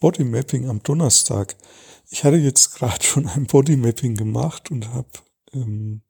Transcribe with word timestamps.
Bodymapping 0.00 0.68
am 0.68 0.82
Donnerstag. 0.82 1.56
Ich 2.10 2.24
hatte 2.24 2.36
jetzt 2.36 2.74
gerade 2.74 3.04
schon 3.04 3.26
ein 3.26 3.46
Bodymapping 3.46 4.14
gemacht 4.14 4.70
und 4.70 4.88
habe 4.94 5.08
ähm, 5.52 6.02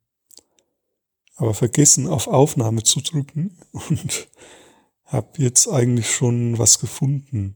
aber 1.37 1.54
vergessen, 1.54 2.09
auf 2.09 2.27
Aufnahme 2.27 2.82
zu 2.82 3.01
drücken 3.01 3.56
und 3.72 4.29
habe 5.04 5.29
jetzt 5.43 5.69
eigentlich 5.69 6.11
schon 6.11 6.59
was 6.59 6.80
gefunden. 6.80 7.54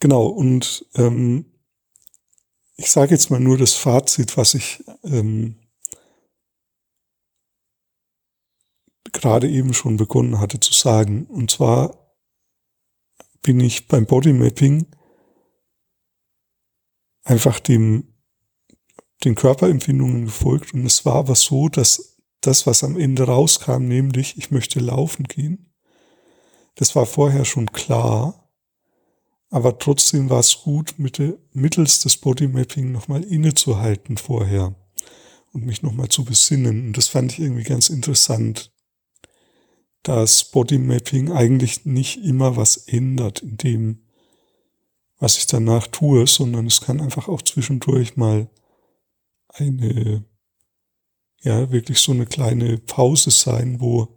Genau, 0.00 0.26
und 0.26 0.84
ähm, 0.96 1.46
ich 2.76 2.90
sage 2.90 3.12
jetzt 3.12 3.30
mal 3.30 3.40
nur 3.40 3.56
das 3.56 3.74
Fazit, 3.74 4.36
was 4.36 4.54
ich 4.54 4.84
ähm, 5.04 5.56
gerade 9.12 9.48
eben 9.48 9.72
schon 9.72 9.96
begonnen 9.96 10.40
hatte 10.40 10.58
zu 10.58 10.72
sagen. 10.74 11.26
Und 11.26 11.52
zwar 11.52 12.16
bin 13.42 13.60
ich 13.60 13.86
beim 13.86 14.04
Bodymapping 14.04 14.86
einfach 17.24 17.58
dem, 17.60 18.14
den 19.24 19.34
Körperempfindungen 19.34 20.26
gefolgt 20.26 20.74
und 20.74 20.86
es 20.86 21.04
war 21.04 21.16
aber 21.16 21.34
so, 21.34 21.68
dass 21.68 22.18
das, 22.40 22.66
was 22.66 22.84
am 22.84 22.98
Ende 22.98 23.24
rauskam, 23.24 23.84
nämlich 23.84 24.36
ich 24.36 24.50
möchte 24.50 24.80
laufen 24.80 25.24
gehen, 25.24 25.74
das 26.74 26.94
war 26.94 27.06
vorher 27.06 27.44
schon 27.44 27.72
klar, 27.72 28.50
aber 29.50 29.78
trotzdem 29.78 30.30
war 30.30 30.40
es 30.40 30.62
gut, 30.62 30.96
mittels 30.98 32.00
des 32.00 32.16
Bodymapping 32.16 32.90
nochmal 32.90 33.22
innezuhalten 33.22 34.16
vorher 34.16 34.74
und 35.52 35.64
mich 35.64 35.82
nochmal 35.82 36.08
zu 36.08 36.24
besinnen. 36.24 36.88
Und 36.88 36.96
das 36.96 37.06
fand 37.06 37.32
ich 37.32 37.38
irgendwie 37.38 37.62
ganz 37.62 37.88
interessant, 37.88 38.72
dass 40.02 40.50
Bodymapping 40.50 41.30
eigentlich 41.30 41.86
nicht 41.86 42.16
immer 42.24 42.56
was 42.56 42.76
ändert 42.76 43.42
in 43.42 43.56
dem, 43.56 44.06
was 45.18 45.38
ich 45.38 45.46
danach 45.46 45.86
tue, 45.86 46.26
sondern 46.26 46.66
es 46.66 46.80
kann 46.80 47.00
einfach 47.00 47.28
auch 47.28 47.42
zwischendurch 47.42 48.16
mal 48.16 48.48
eine, 49.48 50.24
ja, 51.42 51.70
wirklich 51.70 51.98
so 51.98 52.12
eine 52.12 52.26
kleine 52.26 52.78
Pause 52.78 53.30
sein, 53.30 53.80
wo, 53.80 54.08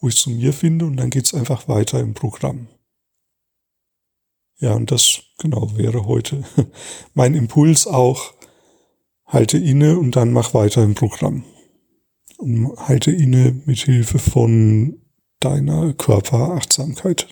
wo 0.00 0.08
ich 0.08 0.16
zu 0.16 0.30
mir 0.30 0.52
finde 0.52 0.86
und 0.86 0.96
dann 0.96 1.10
geht's 1.10 1.34
einfach 1.34 1.68
weiter 1.68 2.00
im 2.00 2.14
Programm. 2.14 2.68
Ja, 4.58 4.74
und 4.74 4.90
das 4.90 5.22
genau 5.38 5.76
wäre 5.76 6.04
heute 6.04 6.44
mein 7.14 7.34
Impuls 7.34 7.86
auch, 7.86 8.34
halte 9.24 9.56
inne 9.56 9.98
und 9.98 10.16
dann 10.16 10.32
mach 10.32 10.52
weiter 10.52 10.84
im 10.84 10.94
Programm. 10.94 11.44
Und 12.36 12.76
halte 12.76 13.10
inne 13.10 13.62
mit 13.64 13.78
Hilfe 13.78 14.18
von 14.18 15.00
deiner 15.40 15.94
Körperachtsamkeit. 15.94 17.28